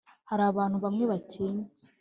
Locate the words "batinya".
1.11-1.65